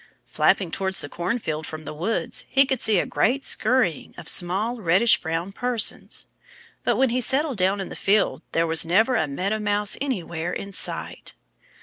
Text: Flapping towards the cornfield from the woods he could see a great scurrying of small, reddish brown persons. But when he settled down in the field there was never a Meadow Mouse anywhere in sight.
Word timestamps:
Flapping 0.25 0.71
towards 0.71 1.01
the 1.01 1.09
cornfield 1.09 1.67
from 1.67 1.85
the 1.85 1.93
woods 1.93 2.43
he 2.49 2.65
could 2.65 2.81
see 2.81 2.97
a 2.97 3.05
great 3.05 3.43
scurrying 3.43 4.15
of 4.17 4.27
small, 4.27 4.77
reddish 4.77 5.21
brown 5.21 5.51
persons. 5.51 6.25
But 6.83 6.97
when 6.97 7.09
he 7.09 7.21
settled 7.21 7.59
down 7.59 7.79
in 7.79 7.89
the 7.89 7.95
field 7.95 8.41
there 8.51 8.65
was 8.65 8.83
never 8.83 9.15
a 9.15 9.27
Meadow 9.27 9.59
Mouse 9.59 9.97
anywhere 10.01 10.53
in 10.53 10.73
sight. 10.73 11.35